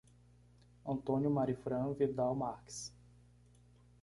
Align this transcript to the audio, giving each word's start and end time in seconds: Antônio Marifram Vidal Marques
Antônio 0.83 1.29
Marifram 1.29 1.93
Vidal 1.93 2.33
Marques 2.33 2.91